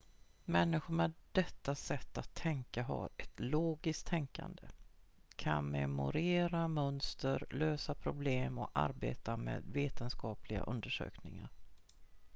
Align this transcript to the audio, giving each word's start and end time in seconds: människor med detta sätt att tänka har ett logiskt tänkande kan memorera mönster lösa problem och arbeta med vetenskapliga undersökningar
människor 0.45 0.93
med 0.93 1.13
detta 1.31 1.75
sätt 1.75 2.17
att 2.17 2.33
tänka 2.33 2.83
har 2.83 3.09
ett 3.17 3.39
logiskt 3.39 4.07
tänkande 4.07 4.63
kan 5.35 5.65
memorera 5.65 6.67
mönster 6.67 7.45
lösa 7.49 7.93
problem 7.95 8.57
och 8.57 8.69
arbeta 8.73 9.37
med 9.37 9.63
vetenskapliga 9.73 10.63
undersökningar 10.63 11.49